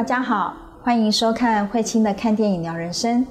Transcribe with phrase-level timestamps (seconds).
[0.00, 3.22] 大家好，欢迎收看慧清的看电影聊人生。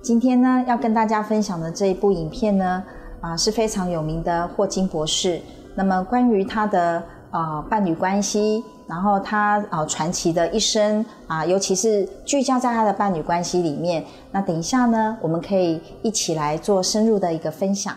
[0.00, 2.84] 今天呢，要跟大家分享的这一部影片呢，
[3.20, 5.40] 啊是非常有名的霍金博士。
[5.74, 14.04] 那么关于他的啊伴侣关系，然后他啊传奇的一生啊，尤其是聚焦在他的伴侣关系里面。
[14.30, 17.92] 那等一下呢，我们可以一起来做深入的一个分享。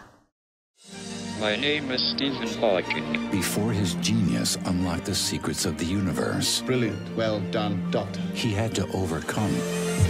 [1.41, 3.31] My name is Stephen Hawking.
[3.31, 7.17] Before his genius unlocked the secrets of the universe, Brilliant.
[7.17, 8.21] Well done, Doctor.
[8.35, 9.53] he had to overcome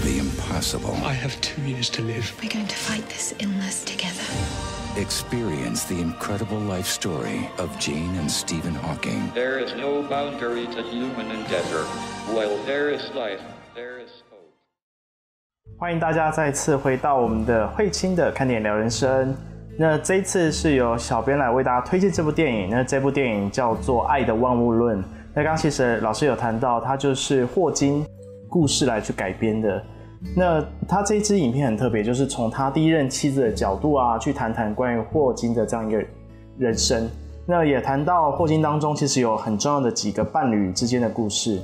[0.04, 0.92] the impossible.
[1.04, 2.30] I have two years to live.
[2.42, 4.22] We're going to fight this illness together.
[5.00, 9.32] Experience the incredible life story of Jane and Stephen Hawking.
[9.34, 11.84] There is no boundary to human endeavor.
[12.34, 13.40] While there is life,
[13.74, 14.52] there is hope.
[15.78, 19.34] 欢迎大家再次回到我们的慧清的看点聊人生。
[19.79, 22.69] 那这一次是由小编来为大家推荐这部电影。
[22.69, 24.97] 那这部电影叫做《爱的万物论》。
[25.35, 28.03] 那刚刚其实老师有谈到，它就是霍金
[28.49, 29.83] 故事来去改编的。
[30.35, 36.03] 那他这支影片很特别，就是从他第一任妻子的角度啊，去谈谈关于霍金的这样一个
[36.57, 37.07] 人生。
[37.45, 41.61] 那也谈到霍金当中其实有很重要的几个伴侣之间的故事。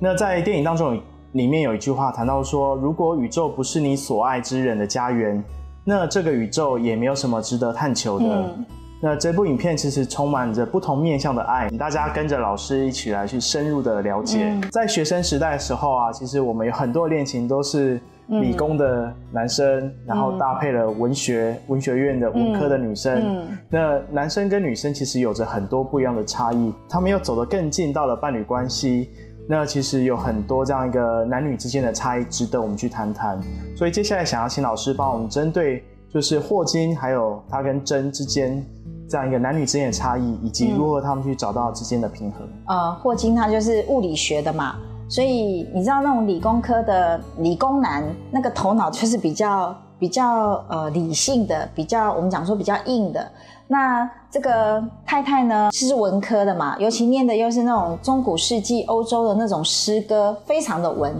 [0.00, 1.00] 那在电影当中
[1.32, 5.42] 里面有一句话谈到说，如果宇宙不是你所爱之人的家园，
[5.84, 8.24] 那这个宇宙也没有什么值得探求的。
[8.26, 8.64] 嗯
[9.02, 14.46] 那这部影片其实充满着不同面向的爱，大家跟着老师一起来去深入的了解。
[14.46, 23.20] 嗯在学生时代的时候啊，其实我们有很多恋情都是理工的男生，然后搭配了文学文学院的文科的女生。
[23.22, 29.10] 嗯那男生跟女生其实有着很多不一样的差异，他们又走得更近，到了伴侣关系。
[29.46, 33.38] 那其实有很多这样一个男女之间的差异，值得我们去谈谈。
[33.76, 38.64] 所以接下来想要请老师帮我们针对，就是霍金还有他跟真之间
[39.06, 42.48] 这样一个男女之间的差异，以及如何他们去找到之间的平衡。
[42.68, 44.76] 呃，霍金他就是物理学的嘛，
[45.10, 53.30] 所以你知道那种理工科的理工男，那个头脑就是比较比较呃理性的，比较我们讲说比较硬的。
[53.66, 61.14] 那这个太太呢是文科的嘛，尤其念的又是那种中古世纪欧洲的那种诗歌，非常的文。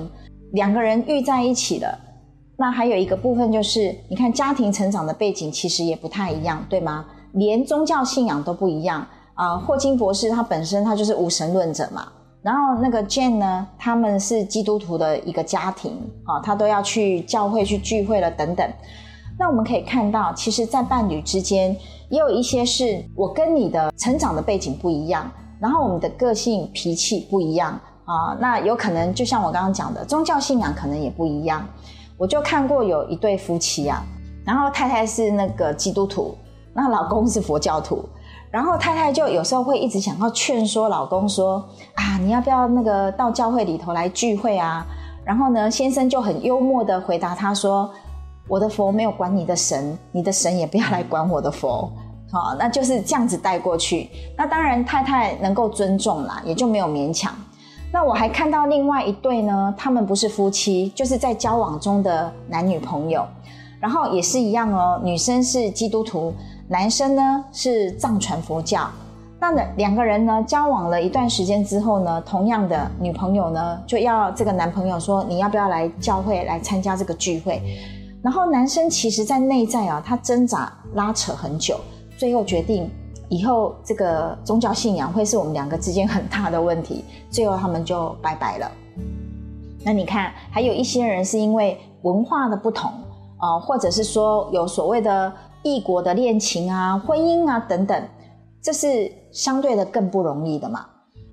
[0.52, 1.98] 两个人遇在一起了，
[2.56, 7.06] 那还有一个部分就是，你看家庭成长的背景其实也不太一样，对吗？
[7.32, 9.04] 连宗教信仰都不一样
[9.34, 12.06] 啊、霍金博士他本身他就是无神论者嘛，
[12.42, 18.70] 然后那个 Jane 呢，他们是基督徒的一个家庭啊，他都要去教会去聚会了等等。
[19.38, 21.76] 那我们可以看到，其实，在伴侣之间
[22.08, 25.30] 也有一些是我跟你的成长的背景不一样，
[25.60, 31.66] 然后我们的个性脾气不一样啊，那有可能就像我刚刚讲的，宗教信仰可能也不一样。
[32.16, 34.04] 我就看过有一对夫妻啊，
[34.44, 36.36] 然后太太是那个基督徒，
[36.72, 38.08] 那老公是佛教徒，
[38.52, 41.56] 然后太太就有时候会一直想要劝说老公说
[41.94, 44.86] 啊，你要不要那个到教会里头来聚会啊？
[45.24, 47.90] 然后呢，先生就很幽默的回答他说
[48.48, 51.90] ：“我的佛没有管你的神，你的神也不要来管我的佛。”
[52.32, 54.10] 好，那就是这样子带过去。
[54.36, 57.32] 那当然太太能够尊重啦，也就没有勉强。
[57.92, 63.24] 那我还看到另外一对呢，他们不是夫妻，就是在交往中的男女朋友，
[63.78, 66.34] 然后也是一样哦，女生是基督徒，
[66.66, 68.88] 男生呢是藏传佛教。
[69.38, 77.62] 那呢两个人呢交往了一段时间之后呢，同样的女朋友呢就要这个男朋友说你要不要来教会来参加这个聚会？
[78.24, 81.78] 然后男生其实在内在啊，他挣扎拉扯很久，
[82.16, 82.90] 最后决定
[83.28, 88.70] 以后这个宗教信仰会是我们两个之间很大的问题，最后他们就拜拜了。
[89.84, 92.90] 那你看，还有一些人是因为文化的不同，
[93.42, 95.30] 呃，或者是说有所谓的
[95.62, 98.08] 异国的恋情啊、婚姻啊等等，
[98.62, 100.86] 这是相对的更不容易的嘛。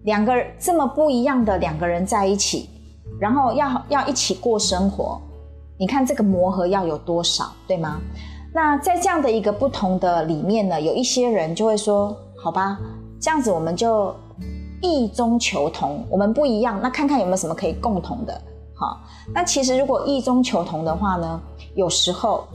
[0.03, 2.69] 两个这么不一样的两个人在一起，
[3.17, 5.21] 然后要要一起过生活，
[5.81, 7.99] 你看这个磨合要有多少，对吗？
[8.53, 12.77] 那在这样的一个不同的里面呢，有一些人就会说，好吧，
[13.19, 14.15] 这样子我们就
[14.79, 18.41] 异中求同，我们不一样，那看看有没有什么可以共同的。
[18.75, 18.99] 好，
[19.33, 21.41] 那其实如果异中求同的话呢，
[21.73, 22.47] 有时候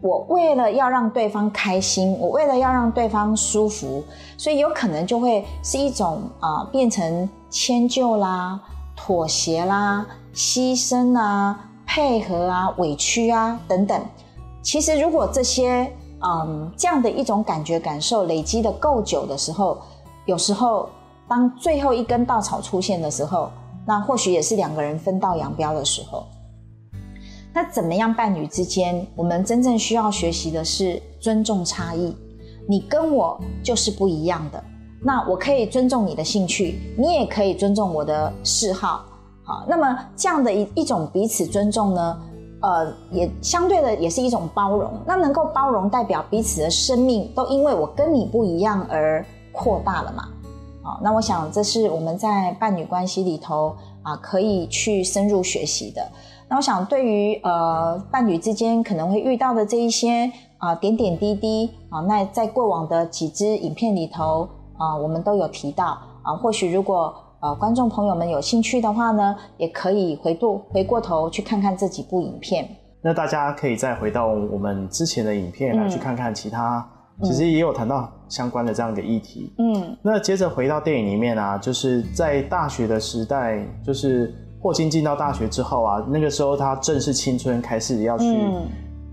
[0.00, 4.02] 我为了要让对方开心，我为了要让对方舒服，
[4.38, 8.58] 所以有可能就会是一种啊、呃变成迁就啦、
[8.96, 11.60] 妥协啦、牺牲啊、
[11.94, 14.04] 配合啊、委屈啊等等。
[14.60, 15.88] 其实如果这些
[16.24, 19.78] 嗯这样的一种感觉感受累积的够久的时候，
[20.26, 20.88] 有时候
[21.28, 23.48] 当最后一根稻草出现的时候，
[23.86, 26.26] 那或许也是两个人分道扬镳的时候。
[27.52, 32.12] 那怎么样伴侣之间，我们真正需要学习的是尊重差异。
[32.68, 34.64] 你跟我就是不一样的，
[35.00, 39.04] 那我可以尊重你的兴趣，你也可以尊重我的嗜好。
[39.44, 42.18] 好，那么这样的一一种彼此尊重呢，
[42.62, 44.90] 呃，也相对的也是一种包容。
[45.06, 50.28] 那能够包容，代表彼此的生命都因为我跟你不一样而扩大了嘛？
[50.82, 56.02] 好，那我想这是我们在伴侣关系里头啊，可以去深入学习的。
[56.48, 64.48] 那我想对于呃伴侣之间可能会遇到的这一些啊点点滴滴啊，那在过往的几支影片里头
[64.78, 67.14] 啊，我们都有提到啊，或许如果
[67.44, 72.66] 呃，观众朋友们有兴趣的话呢，也可以回度回过头去看看这几部影片。
[73.02, 76.82] 那大家可以再回到我们之前的影片来去看看其他，
[77.22, 79.52] 其实也有谈到相关的这样一个议题。
[79.58, 79.94] 嗯。
[80.00, 88.62] 那接着回到电影里面啊，就是在大学的时代，就是霍金进到大学之后啊，那个时候他正是青春开始要去、嗯。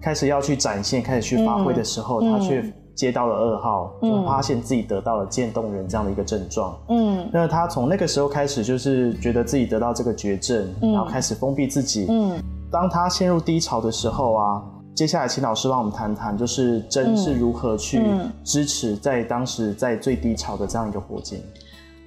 [0.02, 2.64] 开始要去展现、开始去发挥的时候，嗯他却
[2.96, 6.78] 接到了噩耗，嗯就发现自己得到了渐冻人这样的一个症状。
[6.90, 12.08] 嗯那他从那个时候开始，就是觉得自己得到这个绝症，嗯然后开始封闭自己。
[12.10, 12.42] 嗯
[12.72, 14.64] 当他陷入低潮的时候啊，
[14.96, 21.42] 接下来请老师帮我们谈谈，就是真是如何去嗯支持在当时在最低潮的这样一个火箭。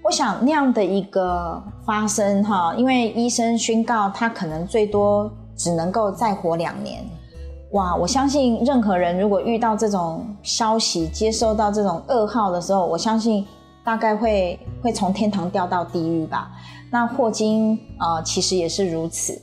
[0.02, 7.02] 我想那样的一个发生哈，因为医生宣告他可能最多只能够再活两年。
[7.74, 13.44] 哇，我相信任何人如果遇到这种消息，接收到这种噩耗的时候，我相信
[13.84, 16.52] 大概会会从天堂掉到地狱吧。
[16.88, 19.36] 那霍金呃其实也是如此，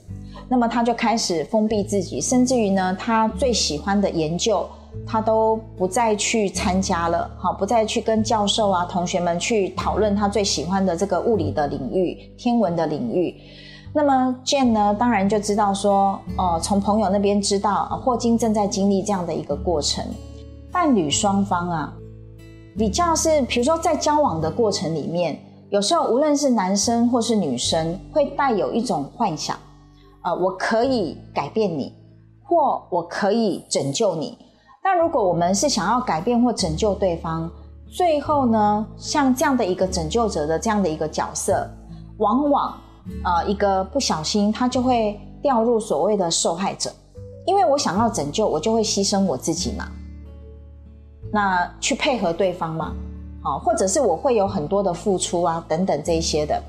[0.47, 4.65] 那么他就开始封闭自己，甚至于呢，他最喜欢的研究
[5.05, 13.35] 他都不再去参加了，好，不再去跟教授啊、同学们去讨论他最喜欢的这个物理的领域、天文的领域。
[13.93, 20.03] 那么 Jane 呢，当然就知道说，哦、从朋友那边知道，霍金正在经历这样的一个过程。
[20.71, 21.93] 伴侣双方啊，
[22.77, 25.37] 比较是，比如说在交往的过程里面，
[25.69, 29.57] 有时候无论是男生或是女生，会带有一种幻想，
[30.23, 31.93] 呃，我可以改变你，
[32.43, 34.37] 或我可以拯救你。
[34.81, 37.51] 但如果我们是想要改变或拯救对方，
[37.89, 41.69] 最后呢，像这样的一个拯救者的这样的一个角色，
[42.19, 42.73] 往往
[43.23, 46.91] 呃一个不小心，他就会掉入所谓的受害者，
[47.45, 49.87] 因为我想要拯救，我就会牺牲我自己嘛，
[51.31, 52.93] 那去配合对方嘛，
[53.41, 56.61] 好，或者是我会有很多的付出啊，等等这一些的。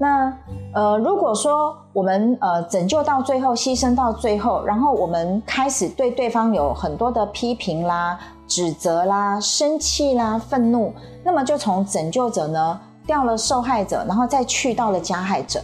[0.00, 0.32] 那
[0.72, 8.16] 呃，如果说我们呃拯救到最后，牺牲到最后，然后我们开始对对方有很多的批评啦、
[8.46, 10.92] 指责啦、生气啦、愤怒，
[11.24, 15.60] 那么就从拯救者呢掉了受害者，然后再去到了加害者，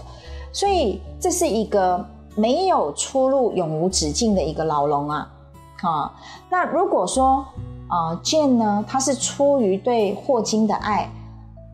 [0.50, 2.02] 所以这是一个
[2.34, 5.30] 没有出路、永无止境的一个牢笼啊！
[5.82, 6.12] 啊，
[6.48, 7.44] 那如果说
[7.88, 11.06] 啊剑呢，他是出于对霍金的爱，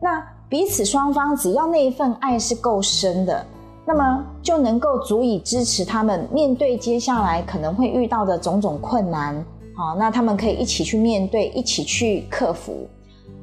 [0.01, 3.45] 那彼此双方只要那一份爱是够深的，
[3.85, 9.33] 那么就能够足以支持他们面对接下来可能会遇到的种种困难。
[9.73, 12.85] 好，那他们可以一起去面对，一起去克服。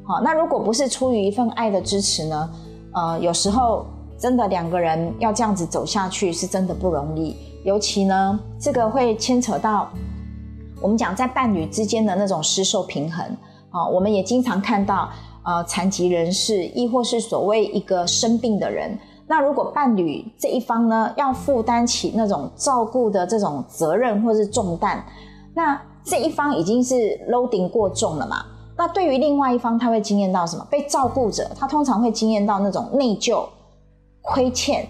[0.08, 2.50] 好，那如果不是出于一份爱的支持呢？
[2.94, 3.84] 呃，有时候
[4.18, 9.90] 真的两个人要这样子走下去是真的不容易，尤其呢，这个会牵扯到
[10.80, 13.22] 我们讲在伴侣之间的那种失受平衡。
[13.68, 15.10] 啊，我们也经常看到。
[15.44, 25.02] 呃，残疾人士，亦或是所谓一个生病的人，那如果伴侣这一方呢，要负担起那种照顾的这种责任或是重担，
[25.54, 26.96] 那这一方已经是
[27.30, 28.44] loading 过重了嘛？
[28.78, 30.64] 那对于另外一方，他会经验到什么？
[30.70, 33.44] 被照顾者，他通常会经验到那种内疚、
[34.22, 34.88] 亏欠。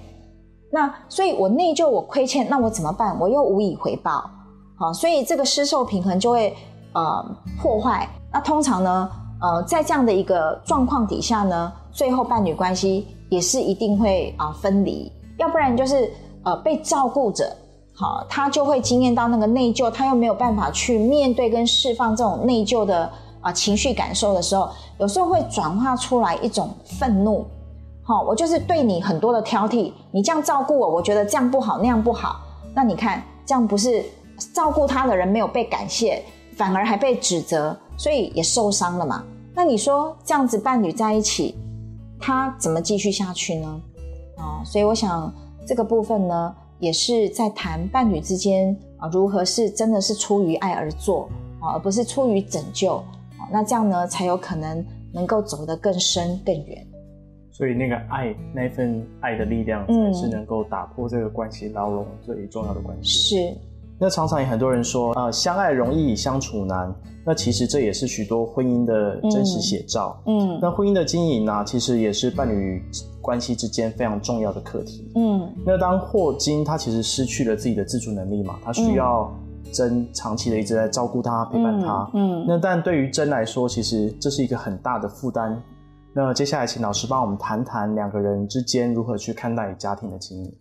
[0.71, 3.18] 那所以我内疚，我亏欠，那我怎么办？
[3.18, 4.30] 我又无以回报，
[4.78, 6.54] 好，所以这个失受平衡就会
[6.92, 7.25] 呃
[7.61, 8.07] 破坏。
[8.30, 9.11] 那通常呢？
[9.40, 17.49] 呃，在这样的一个状况底下呢，最后伴侣关系也是一定会啊、分离，要不然就是呃被照顾者，
[17.95, 23.09] 好，他就会经验到那个内疚，他又没有办法去面对跟释放这种内疚的
[23.40, 24.68] 啊、情绪感受的时候，
[24.99, 27.45] 有时候会转化出来一种愤怒，
[28.02, 32.40] 好，我就是对你很多的挑剔，你这样照顾我，我觉得这样不好，那样不好，
[32.75, 34.04] 那你看这样不是
[34.52, 36.23] 照顾他的人没有被感谢，
[36.57, 37.76] 反而还被指责。
[37.97, 39.25] 所以也受伤了嘛？
[39.52, 41.57] 那你说这样子伴侣在一起，
[42.21, 43.80] 他怎么继续下去呢？
[44.37, 45.35] 啊，所以我想
[45.66, 51.28] 这个部分呢，也是在谈伴侣之间啊，如何是真的是出于爱而做
[51.59, 53.02] 啊，而不是出于拯救。
[53.52, 56.87] 那这样呢，才有可能能够走得更深更远。
[57.50, 63.37] 所以那个爱，那份爱的力量，才是能够打破这个关系牢笼最重要的关系。
[63.37, 63.57] 是，
[63.99, 66.95] 那常常也很多人说，呃，相爱容易相处难。
[67.26, 70.19] 那其实这也是许多婚姻的真实写照。
[70.26, 72.83] 嗯那婚姻的经营呢、其实也是伴侣
[73.21, 75.11] 关系之间非常重要的课题。
[75.14, 79.31] 嗯那当霍金他其实失去了自己的自主能力嘛，他需要
[79.72, 82.10] 真长期的一直在照顾他、陪伴他。
[82.14, 85.60] 嗯那但对于真来说，其实这是一个很大的负担。
[86.14, 90.52] 那接下来，请老师帮我们谈谈两个人之间如何去看待家庭的经营。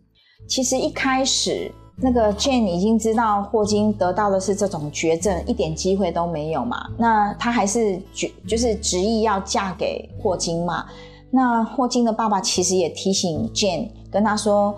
[0.48, 6.86] 其实一开始那个 Jane 已经知道霍金得到的是这种绝症，一点机会都没有嘛。
[6.98, 10.86] 那她还是决就是执意要嫁给霍金嘛。
[11.32, 14.76] 那霍金的爸爸其实也提醒 Jane，跟他说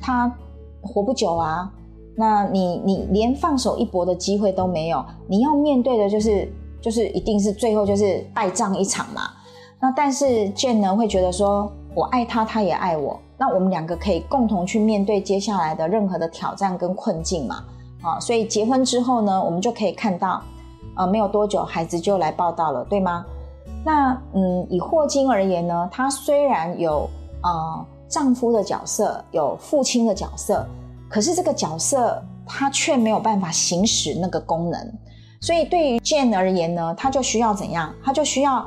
[0.00, 0.34] 他
[0.80, 1.70] 活不久啊。
[2.22, 6.48] 那你你连放手一搏的机会都没有，你要面对的就是
[6.80, 9.22] 就是一定是最后就是败仗一场嘛。
[9.80, 17.64] 那但是 Jane 呢会觉得说，我爱他，他也爱我，那我们两个可以共同去面对接下来的任何的挑战跟困境嘛。
[18.02, 20.40] 啊，所以结婚之后呢，我们就可以看到，
[20.96, 23.24] 呃，没有多久孩子就来报道了，对吗？
[23.84, 27.10] 那嗯，以霍金而言呢，他虽然有
[27.42, 30.64] 呃丈夫的角色，有父亲的角色，
[31.12, 34.92] 可是这个角色他却没有办法行使那个功能。
[35.42, 37.92] 所以对于 Jane 而言呢，他就需要怎样？
[38.02, 38.66] 他就需要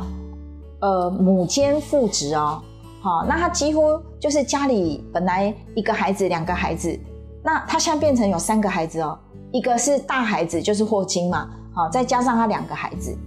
[0.82, 2.62] 呃母兼父职哦。
[3.02, 7.00] 好，那他几乎就是家里本来一个孩子、两个孩子，
[7.44, 9.18] 那他现在变成有三个孩子哦。
[9.52, 13.18] 一个是大孩子，就是霍金嘛，好，再加上他两个孩子。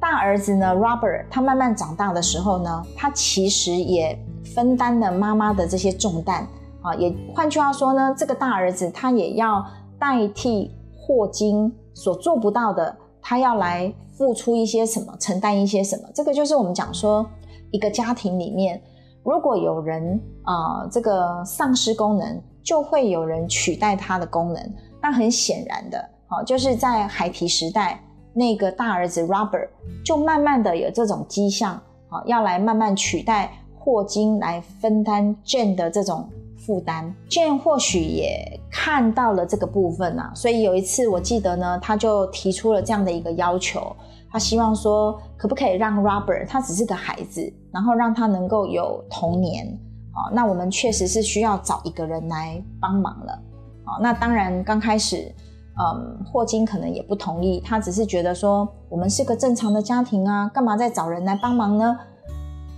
[0.00, 4.18] 大儿子呢，Robert，他慢慢长大的时候呢，他其实也
[4.54, 6.46] 分担了妈妈的这些重担
[6.82, 6.94] 啊。
[6.94, 9.64] 也换句话说呢，这个大儿子他也要
[9.98, 16.08] 代替霍金所做不到的，他要来付出一些什么，承担一些什么。
[16.14, 17.24] 这个就是我们讲说，
[17.70, 18.80] 一个家庭里面，
[19.22, 24.74] 如果有人啊、这个丧失功能，就会有人取代他的功能。
[25.02, 28.02] 那很显然的，好、就是在孩提时代，
[28.34, 29.68] 那个大儿子 Robert
[30.04, 36.28] 就慢慢的有这种迹象，好、要来慢慢取代霍金来分担 Jane 的这种
[36.70, 37.12] 负担。
[37.28, 43.94] Jane 或许也看到了这个部分啊，所以有一次我记得呢，他就提出了这样的一个要求，
[44.30, 49.66] 他希望说，可不可以让 Robert 他只是个孩子，然后让他能够有童年。
[50.12, 53.36] 好，那我们确实是需要找一个人来帮忙了。
[53.84, 55.34] 好，那当然刚开始，
[55.76, 61.98] 嗯，霍金可能也不同意，他只是觉得说，我们是个正常的家庭啊，干嘛再找人来帮忙呢？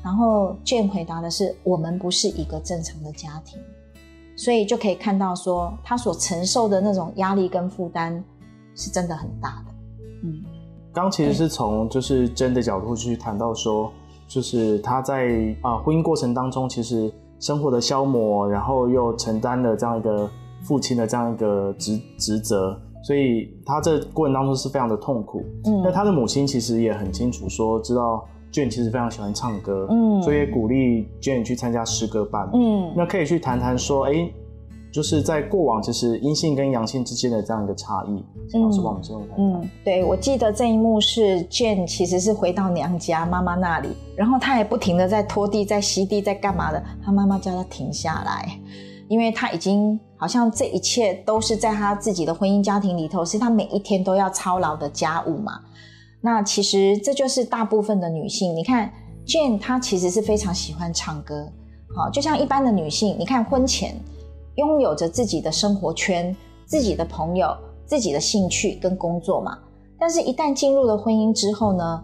[0.05, 3.61] 然后 Jane 回答的是，我们不是一个正常的家庭，
[4.43, 8.13] 所以就可以看到说，他所承受的那种压力跟负担
[8.75, 9.75] 是真的很大的。
[10.25, 10.43] 嗯，
[10.93, 13.93] 刚其实是从就是真的角度去谈到说，
[14.27, 17.09] 就是他在啊、婚姻过程当中，其实
[17.39, 20.29] 生活的消磨，然后又承担了这样一个
[20.65, 25.45] 父亲的这样一个职职责，所以他这过程当中是非常的痛苦。
[25.67, 32.49] 嗯那他的母亲其实也很清楚说，知道 Jane 其实非常喜欢唱歌，嗯所以也鼓励 Jane 去参加诗歌班。
[32.53, 34.31] 嗯那可以去谈谈说，哎、
[34.93, 39.39] 就是在过往其实阴性跟阳性之间的这样一个差异，请老师帮我们深入谈谈。
[39.39, 48.47] 嗯，对，我记得这一幕是 Jane 其实是回到娘家妈妈那里，然后她也不停的在拖地、在吸地、在干嘛的，她妈妈叫她停下来，
[49.09, 55.59] 因为她已经好像这一切都是在她自己的婚姻家庭里头，是她每一天都要操劳的家务嘛。
[56.23, 58.91] 那其实这就是大部分的女性，你看
[59.27, 61.47] Jane 她其实是非常喜欢唱歌，
[61.97, 63.95] 好，就像一般的女性，你看婚前
[64.55, 69.59] 拥有着自己的生活圈、自己的朋友、自己的兴趣跟工作嘛。
[69.99, 72.03] 但是，一旦进入了婚姻之后呢，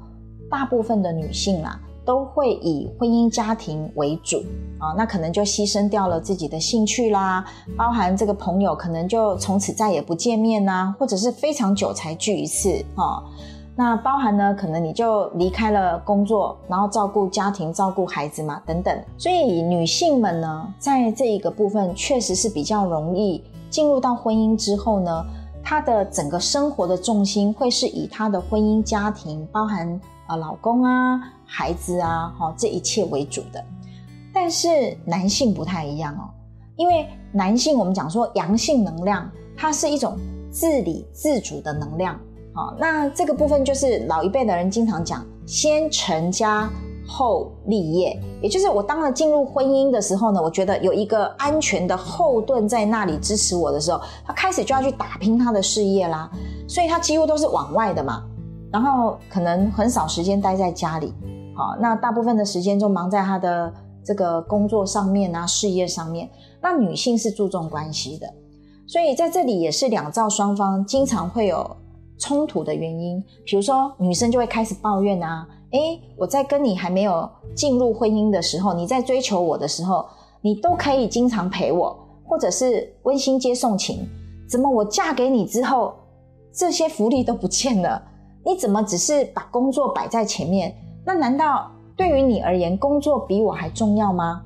[0.51, 4.43] 大部分的女性啦、都会以婚姻家庭为主
[4.79, 7.45] 啊，那可能就牺牲掉了自己的兴趣啦，
[7.77, 13.23] 包含这个朋友可能就从此再也不见面呐、或者是非常久才聚一次啊。
[13.79, 19.01] 那包含呢，可能你就离开了工作，然后照顾家庭、照顾孩子嘛，等等。
[19.17, 25.25] 所以女性们呢，在这一个部分确实是比较容易进入到婚姻之后呢，
[25.63, 29.89] 她的整个生活的重心会是以她的婚姻家庭，包含
[30.27, 33.65] 啊老公啊、孩子啊，哈、这一切为主的。
[34.35, 34.69] 但是
[35.05, 36.27] 男性不太一样哦，
[36.75, 40.19] 因为男性我们讲说阳性能量，它是一种
[40.51, 42.19] 自理自主的能量。
[42.59, 46.69] 好，那这个部分就是老一辈的人经常讲，先成家
[47.07, 56.29] 后立业，也就是我当了进入婚姻的时候呢，我觉得有一个安全的后盾在那里支持我的时候，他开始就要去打拼他的事业啦，
[56.67, 58.25] 所以他几乎都是往外的嘛，
[58.73, 61.15] 然后可能很少时间待在家里，
[61.55, 63.73] 好，那大部分的时间就忙在他的
[64.05, 66.29] 这个工作上面啊，事业上面。
[66.61, 68.27] 那女性是注重关系的，
[68.85, 71.65] 所以在这里也是两造双方经常会有
[72.19, 73.23] 冲突的原因。
[73.45, 80.05] 比如说女生就会开始抱怨啊，诶，我在跟你还没有进入婚姻的时候，你在追求我的时候，
[80.41, 84.09] 你都可以经常陪我，或者是温馨接送情，
[84.49, 85.95] 怎么我嫁给你之后，
[86.53, 88.03] 这些福利都不见了？
[88.45, 90.75] 你怎么只是把工作摆在前面？
[91.05, 94.43] 那难道对于你而言，工作比我还重要吗？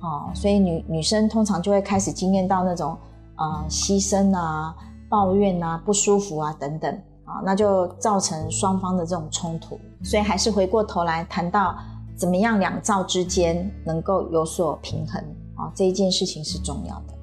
[0.00, 2.96] 哦，所以女女生通常就会开始经验到那种
[3.36, 4.74] 呃牺牲啊、
[5.08, 6.98] 抱怨啊、不舒服啊等等
[7.32, 9.80] 啊，那就造成双方的这种冲突。
[10.02, 11.74] 所以还是回过头来谈到
[12.14, 15.22] 怎么样两造之间能够有所平衡
[15.56, 17.14] 啊，这一件事情是重要的。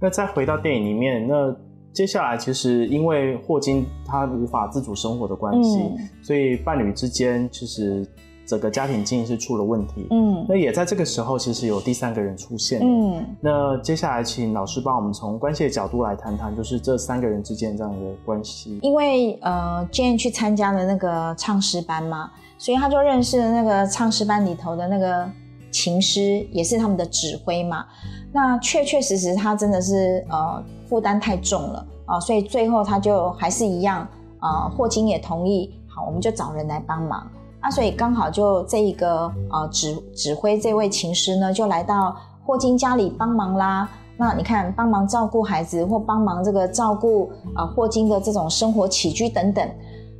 [0.00, 1.54] 那再回到电影里面，那
[1.92, 8.06] 接下来其实因为霍金他无法自主生活的关系，嗯所以伴侣之间其实
[8.52, 10.06] 整个家庭经营是出了问题。
[10.10, 12.82] 嗯那也在这个时候，其实有第三个人出现。
[12.82, 18.78] 嗯，那接下来，请老师帮我们从关系的角度来谈谈，就是这三个人之间这样的关系。
[18.82, 25.26] 因为呃，Jane 去参加了那个唱诗班嘛，所以他就认识了那个唱诗班里头的那个
[25.70, 27.86] 琴师，也是他们的指挥嘛。
[28.34, 34.06] 那确确实实，他真的是呃负担太重了啊、所以最后他就还是一样
[34.40, 37.26] 啊、霍金也同意，好，我们就找人来帮忙。
[37.62, 42.14] 啊，所以刚好就这一个呃指指挥这位琴师呢，就来到
[42.44, 43.88] 霍金家里帮忙啦。
[44.18, 49.66] 那你看，帮忙照顾孩子，或帮忙这个照顾啊、霍金的这种生活起居等等。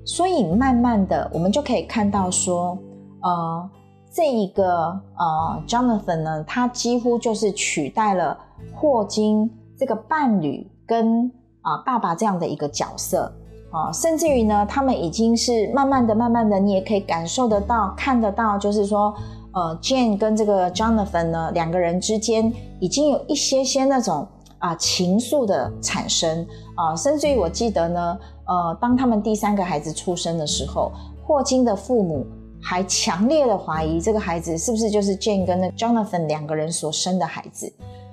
[0.04, 2.78] 所以慢慢的，我们就可以看到说，
[3.20, 3.70] 呃，
[4.12, 8.36] 这一个呃 Jonathan 呢，他几乎就是取代了
[8.74, 11.30] 霍金这个伴侣跟
[11.60, 13.32] 啊、爸爸这样的一个角色。
[13.72, 19.14] 啊，甚至于呢，他们已经是慢慢的、慢慢的，你也可以感受得到、看得到，就是说，
[19.54, 30.92] 呃，Jane 跟这个 Jonathan 呢，两个人之间已经有一些些那种啊、情愫的产生啊，甚至于我记得呢，呃，当他们第三个孩子出生的时候，
[31.26, 32.26] 霍金的父母
[32.62, 37.72] 还强烈的怀疑这个孩子是不是就是 Jane 跟那个 Jonathan 两个人所生的孩子，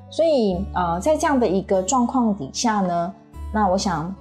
[0.09, 3.13] 所以呃，在这样的一个状况底下呢，
[3.53, 4.15] 那我想。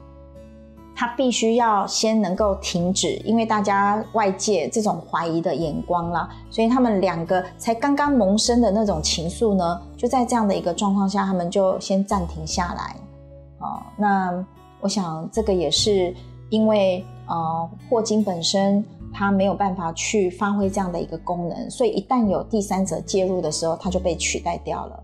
[0.98, 12.96] 他必须要先能够停止，因为大家外界这种怀疑的眼光啦，所以他们两个才刚刚萌生的那种情愫呢，就在这样的一个状况下，他们就先暂停下来。
[13.60, 14.44] 哦，那
[14.80, 16.12] 我想这个也是
[16.50, 18.84] 因为呃霍金本身
[19.14, 25.00] 他没有办法去发挥这样的一个功能，所以一旦有第三者介入的时候，他就被取代掉了。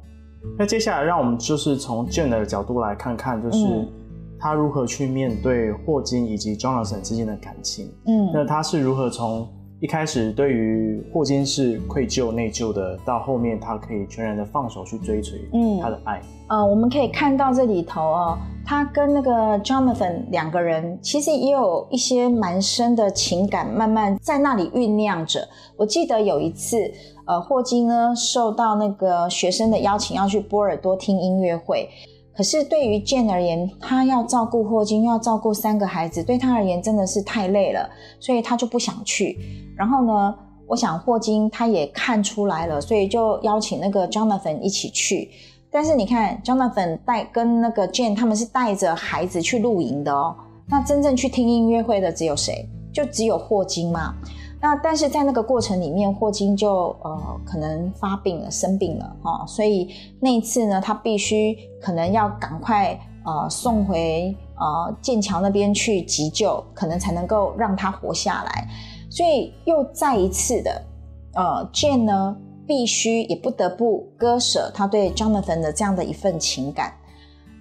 [0.59, 3.89] 那接下来，让我们就是从 Jane 的角度来看看，就是嗯
[4.45, 7.91] 他如何去面对霍金以及 Jonathan 之间的感情。
[8.07, 9.49] 嗯那他是如何从
[9.81, 16.21] 一开始对于霍金是愧疚内疚的，到后面他可以全然的放手去追随嗯他的爱。
[16.49, 25.41] 呃，我们可以看到这里头哦，他跟那个 Jonathan 两个人其实也有一些蛮深的情感，慢慢在那里酝酿着。
[25.75, 26.77] 我记得有一次，
[27.27, 31.89] 呃，霍金呢受到那个学生的邀请，要去波尔多听音乐会。
[32.37, 39.39] 可是对于 Jane 而言，他要照顾霍金，又要照顾三个孩子，对他而言真的是太累了，所以他就不想去。
[39.77, 40.35] 然后呢，
[40.67, 45.31] 我想霍金他也看出来了，所以就邀请那个 Jonathan 一起去。
[45.71, 50.35] 但是你看，Jonathan 带跟那个 Jane 他们是带着孩子去露营的哦。
[50.69, 52.69] 那真正去听音乐会的只有谁？
[52.93, 54.15] 就只有霍金嘛。
[54.65, 68.67] 那但是在那个过程里面，霍金就呃可能发病了，生病了哦，所以那一次呢，他必须可能要赶快呃送回呃剑桥那边去急救，可能才能够让他活下来。
[69.11, 70.83] 所以又再一次的，
[71.35, 72.35] 呃，Jane 呢
[72.67, 76.91] 必须也不得不割舍他对 Jonathan 的这样的一份情感。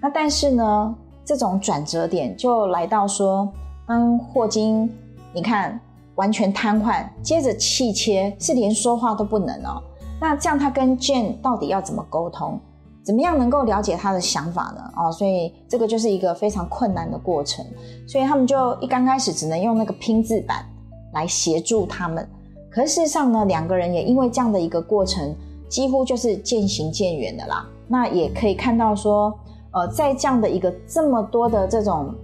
[0.00, 3.52] 那但是呢，这种转折点就来到说，
[3.86, 4.90] 当霍金
[5.34, 5.78] 你看
[6.16, 9.82] 完全瘫痪，接着气切，是连说话都不能哦。
[10.20, 12.58] 那这样他跟 Jane 到底要怎么沟通？
[13.04, 14.82] 怎么样能够了解他的想法呢？
[14.96, 17.62] 哦，所以这个就是一个非常困难的过程。
[18.08, 20.64] 所以他们就一刚开始只能用那个拼字板
[21.12, 22.26] 来协助他们。
[22.70, 25.36] 可是事实上呢，两个人也因为这样的一个过程，
[25.68, 27.66] 几乎就是渐行渐远的啦。
[27.86, 29.38] 那也可以看到说，
[29.72, 32.14] 呃，在这样的一个这么多的这种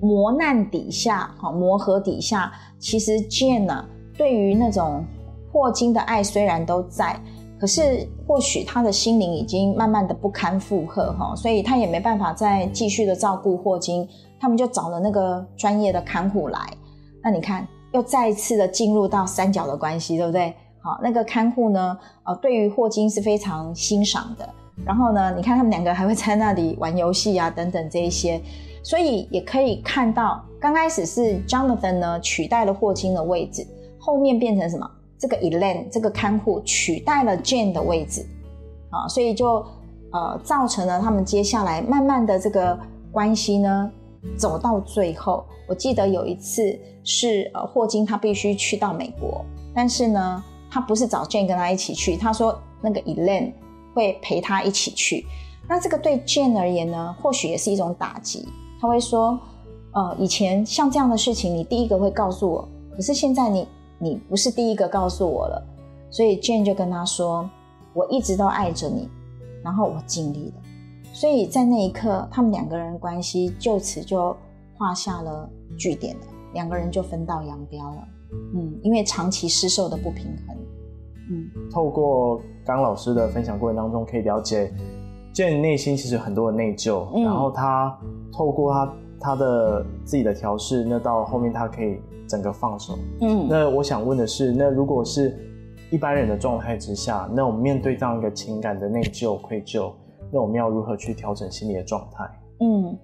[0.00, 3.84] 磨难底下，哈、磨合底下，其实 Jane 呢、
[4.16, 5.04] 对于那种
[5.52, 7.20] 霍金的爱虽然都在，
[7.58, 14.08] 可是或许他的心灵已经慢慢的不堪负荷哈，所以他也没办法再继续的照顾霍金，
[14.40, 16.58] 他们就找了那个专业的看护来。
[17.22, 20.54] 那你看，又再一次的进入到三角的关系，对不对？
[20.82, 24.48] 好，那个看护呢，呃，对于霍金是非常欣赏的，
[24.82, 28.40] 然后呢，你看他们两个还会在那里玩游戏啊，等等这一些，
[28.82, 33.66] 所以也可以看到，刚开始是 Jonathan 呢取代了霍金的位置，
[33.98, 34.90] 后面变成什么？
[35.18, 38.26] 这个 Elaine 这个看护取代了 Jane 的位置，
[38.88, 39.62] 啊，所以就
[40.12, 42.78] 呃造成了他们接下来慢慢的这个
[43.12, 43.90] 关系呢
[44.38, 45.44] 走到最后。
[45.68, 53.52] 我记得有一次是呃霍金他必须去到美国，但是呢他不是找 Jane 跟他一起去，他说那个 Elaine
[53.94, 55.26] 会陪他一起去。
[55.68, 58.48] 那这个对 Jane 而言呢，或许也是一种打击。
[58.80, 59.38] 他会说，
[59.92, 63.66] 呃，以前像这样的事情，你第一个会告诉我，可是现在你。
[64.02, 65.62] 你不是第一个告诉我了，
[66.08, 67.46] 所以 Jane 就跟他说
[67.92, 69.10] ：“我一直都爱着你，
[69.62, 70.62] 然后我尽力了。”
[71.12, 74.34] 所以在那一刻，他们两个人关系就此就
[74.78, 76.22] 画下了句点了，
[76.54, 78.08] 两个人就分道扬镳了。
[78.54, 80.56] 嗯，因为长期失受的不平衡。
[81.32, 84.72] 嗯，透过刚老师的分享过程当中，可以了解
[85.34, 87.98] Jane 内心其实很多的内疚，然后他
[88.32, 91.98] 透过他他的自己的调试，那到后面他可以。
[92.30, 95.36] 整个放手，嗯，那我想问的是，那如果是
[95.90, 99.92] 一般人的状态之下，那我们面对这样一个情感的内疚、愧疚，
[100.30, 102.24] 那我们要如何去调整心理的状态？
[102.60, 102.96] 嗯，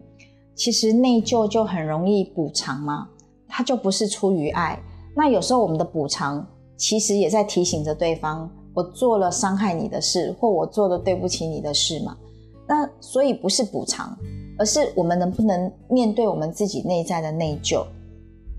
[0.54, 3.08] 其实内疚就很容易补偿嘛，
[3.48, 4.78] 它就不是出于爱。
[5.16, 12.14] 那有时候我们的补偿，其实也在提醒着对方，我做了伤害你的事，或我做了对不起你的事嘛。
[12.68, 14.14] 那所以不是补偿，
[14.58, 17.82] 而是我们能不能面对我们自己内在的内疚。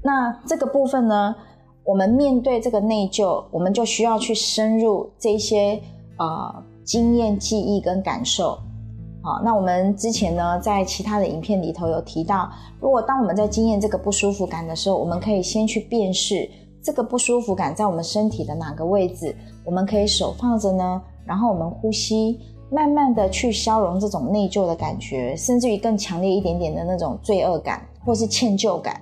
[0.04, 1.36] 那这个部分呢，
[1.84, 5.80] 我们面对这个内疚，我们就需要去深入这些
[6.16, 8.58] 啊经验、记忆跟感受。
[9.22, 12.50] 好，那我们之前呢，在其他的影片里头有提到，
[12.80, 16.50] 如果当我们在经验这个不舒服感的时候，我们可以先去辨识
[16.82, 19.36] 这个不舒服感在我们身体的哪个位置，
[19.68, 22.40] 我们可以手放着呢，然后我们呼吸，
[22.72, 29.02] 慢慢的去消融这种内疚的感觉，甚至于更强烈一点点的那种罪恶感或是歉疚感。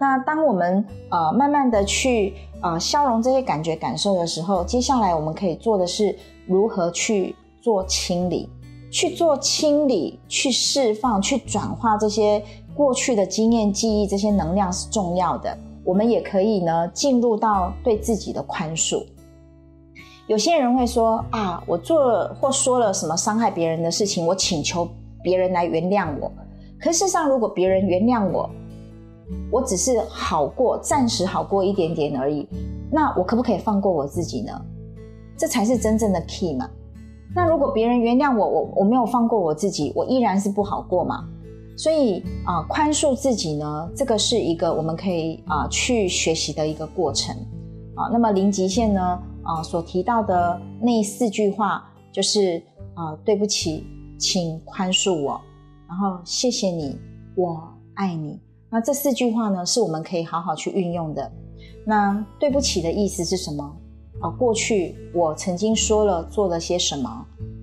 [0.00, 8.48] 那当我们呃慢慢的去呃消融这些感觉感受的时候，接下来我们可以做的是如何去做清理，
[8.90, 12.42] 去做清理，去释放，去转化这些
[12.74, 15.56] 过去的经验记忆，这些能量是重要的。
[15.84, 19.04] 我们也可以呢进入到对自己的宽恕。
[20.30, 24.88] 有些人会说啊，我做了或说了什么伤害别人的事情，我请求
[25.24, 26.30] 别人来原谅我。
[26.78, 28.48] 可事实上，如果别人原谅我，
[29.50, 32.48] 我只是好过，暂时好过一点点而已。
[32.92, 34.52] 那我可不可以放过我自己呢？
[35.36, 36.70] 这才是真正的 key 嘛。
[37.34, 41.24] 那如果别人原谅我，我我没有放过我自己，我依然是不好过嘛。
[41.76, 47.34] 所以啊，宽恕自己呢，这个是一个我们可以啊去学习的一个过程
[47.96, 48.06] 啊。
[48.12, 49.18] 那么零极限呢
[49.50, 52.62] 啊所提到的那四句话就是
[52.94, 53.84] 啊，对不起，
[54.18, 55.40] 请宽恕我，
[55.88, 56.96] 然后谢谢你，
[57.34, 57.60] 我
[57.94, 58.38] 爱你。
[58.70, 61.32] 那这四句话呢，是我们可以好好去运用的。
[61.84, 63.76] 那对不起的意思是什么？
[64.20, 67.08] 啊，过去我曾经说了做了些什么？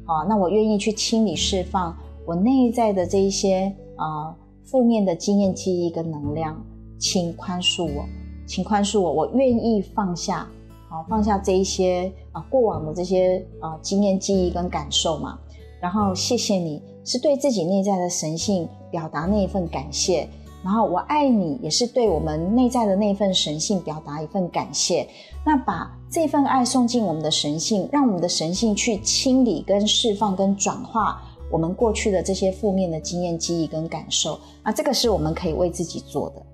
[0.06, 1.96] 啊，那我愿意去清理释放
[2.26, 6.62] 我内在的这一些啊负面的经验记忆跟能量，
[6.98, 8.06] 请宽恕我，
[8.46, 10.48] 请宽恕我，我愿意放下，
[10.90, 15.38] 好放下这一些啊过往的这些啊经验记忆跟感受嘛。
[15.82, 20.28] 然后谢谢你是对自己内在的神性表达那一份感谢。
[20.64, 25.08] 然后我爱你，也是对我们内在的那份神性表达一份感谢。
[25.46, 31.22] 那把这份爱送进我们的神性，让我们的神性去清理、跟释放、跟转化
[31.52, 34.38] 我们过去的这些负面的经验、记忆跟感受。
[34.64, 36.46] 那这个是我们可以为自己做的。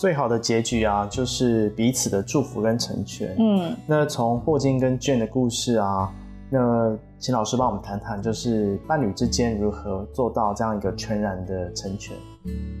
[0.00, 3.36] 最好的结局啊，就是彼此的祝福跟成全。
[3.38, 6.10] 嗯，那从霍金跟 Jane 的故事啊。
[6.48, 12.16] 那请老师帮我们谈谈，就是伴侣之间如何做到这样一个全然的成全。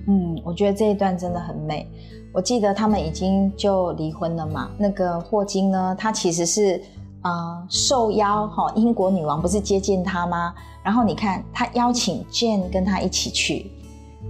[0.08, 1.86] 嗯，我觉得这一段真的很美。
[2.32, 4.70] 我记得他们已经就离婚了嘛。
[4.78, 6.80] 那个霍金呢，他其实是
[7.20, 10.54] 啊受邀哈，英国女王不是接见他吗？
[10.82, 13.70] 然后你看他邀请 Jane 跟他一起去，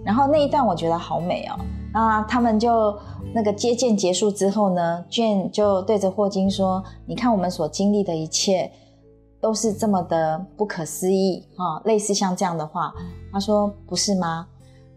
[0.04, 1.56] 然后那一段我觉得好美哦。
[1.92, 2.96] 那他们就
[3.34, 8.70] 那个接见结束之后呢卷就对着霍金说：“你看我们所经历的一切。”
[9.42, 12.92] 都是这么的不可思议哈，类似像这样的话，
[13.32, 14.46] 他说不是吗？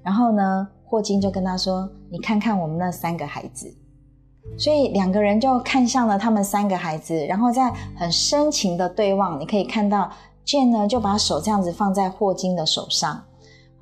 [0.04, 3.74] 然后呢，霍金就跟他说：“你看看我们那三个孩子。”
[4.60, 9.40] 所以两个人就看向了他们三个孩子，然后在很深情的对望。
[9.40, 10.12] 你可以看到
[10.44, 13.24] 卷呢就把手这样子放在霍金的手上，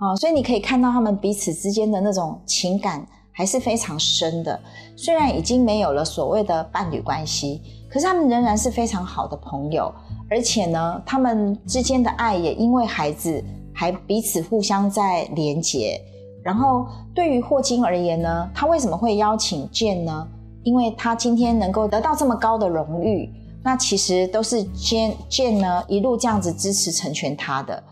[0.02, 4.60] 啊，所以你可以看到他们彼此之间的那种情感还是非常深的。
[4.96, 9.94] 虽然已经没有了所谓的伴侣关系，可是他们仍然是非常好的朋友。
[10.28, 13.44] 而且呢，他们之间的爱也因为孩子
[13.76, 16.02] 还彼此互相在连结。
[16.44, 20.28] 然后对于霍金而言呢，他为什么会邀请健呢？
[20.64, 23.30] 因为他今天能够得到这么高的荣誉，
[23.64, 27.84] 那其实都是 Jane Jane 呢一路这样子支持成全他的。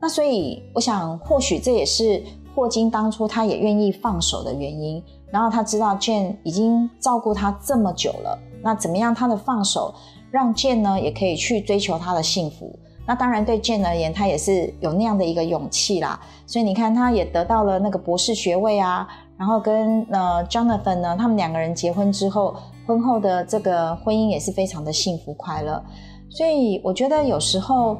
[0.00, 2.22] 那所以我想，或许这也是
[2.54, 5.02] 霍金当初他也愿意放手的原因。
[5.30, 9.94] 然后他知道 jan 已经照顾他这么久了，那怎么样他的放手，
[10.30, 12.78] 让 jan 呢也可以去追求他的幸福？
[13.06, 16.18] 那当然对 jan 而言，他也是有那样的一个勇气啦。
[16.46, 19.06] 所以你看，他也得到了那个博士学位啊。
[19.36, 22.56] 然后跟呃 Jonathan 呢，他们两个人结婚之后，
[22.86, 25.82] 婚后的这个婚姻也是非常的幸福快乐。
[26.30, 27.98] 所以我觉得有时候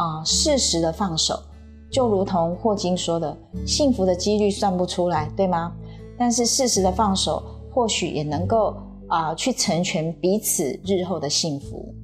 [0.00, 1.38] 啊，适时的放手，
[1.90, 3.36] 就如同霍金说的，
[3.66, 5.74] 幸福的几率算不出来，对吗？
[6.16, 8.74] 但是适时的放手，或许也能够
[9.08, 11.94] 啊，去成全彼此日后的幸福。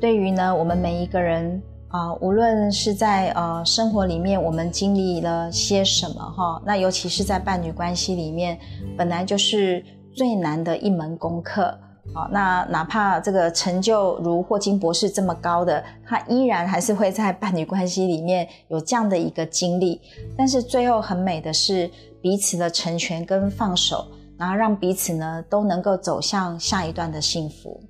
[0.00, 8.56] 对于呢，我们每一个人啊，无论是在呃生活里面，我们经历了些什么哈，那尤其是在伴侣关系里面，
[8.96, 11.76] 本来就是最难的一门功课。
[12.12, 20.00] 好，那哪怕这个成就如霍金博士这么高的，他依然还是会在伴侣关系里面有这样的一个经历。
[20.36, 21.88] 但是最后很美的是
[22.20, 27.80] 彼此的成全跟放手，然后让彼此呢都能够走向下一段的幸福。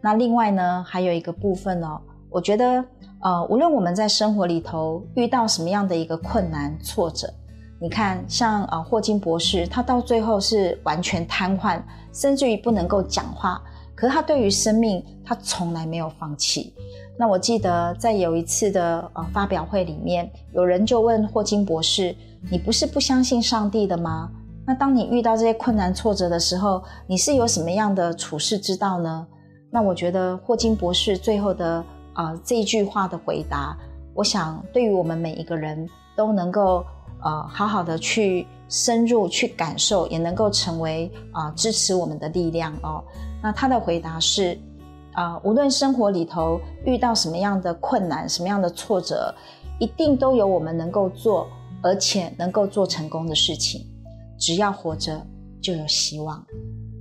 [0.00, 2.82] 那另外呢，还有一个部分哦，我觉得
[3.20, 7.28] 呃，无论我们在生活里头遇到什么样的一个困难挫折。
[7.82, 11.80] 你看，像啊霍金博士，他到最后是完全瘫痪，
[12.12, 13.58] 甚至于不能够讲话。
[13.94, 16.74] 可是他对于生命，他从来没有放弃。
[17.18, 22.14] 那我记得在有一次的呃发表会里面，有人就问霍金博士
[22.52, 24.30] ：“你不是不相信上帝的吗？
[24.66, 29.26] 那当你遇到这些困难挫折的时候，你是有什么样的处世之道呢？”
[29.72, 33.74] 那我觉得霍金博士最后的啊这一句话的回答，
[34.14, 36.84] 我想对于我们每一个人都能够。
[37.22, 43.02] 呃，好好的去深入去感受，也能够成为啊支持我们的力量哦。
[43.42, 44.58] 那他的回答是
[45.12, 49.34] 啊，无论生活里头遇到什么样的困难、什么样的挫折，
[49.78, 51.48] 一定都有我们能够做，
[51.82, 53.84] 而且能够做成功的事情。
[54.38, 55.20] 只要活着，
[55.60, 56.44] 就有希望。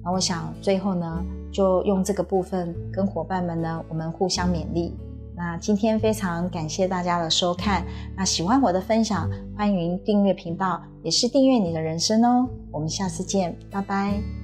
[0.04, 4.98] 那我想最后呢，就用这个部分跟伙伴们呢，我们互相勉励。
[5.40, 7.86] 那今天非常感谢大家的收看。
[8.14, 12.46] 那喜欢我的分享，欢迎订阅频道，也是订阅你的人生哦。
[12.70, 14.39] 我们下次见，拜拜。